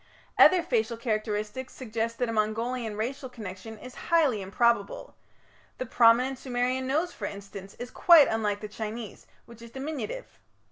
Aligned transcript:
Other 0.39 0.63
facial 0.63 0.97
characteristics 0.97 1.73
suggest 1.75 2.17
that 2.17 2.27
a 2.27 2.33
Mongolian 2.33 2.97
racial 2.97 3.29
connection 3.29 3.77
is 3.77 3.93
highly 4.09 4.41
improbable; 4.41 5.13
the 5.77 5.85
prominent 5.85 6.39
Sumerian 6.39 6.87
nose, 6.87 7.13
for 7.13 7.25
instance, 7.27 7.75
is 7.77 7.91
quite 7.91 8.27
unlike 8.27 8.61
the 8.61 8.67
Chinese, 8.67 9.27
which 9.45 9.61
is 9.61 9.69
diminutive. 9.69 10.39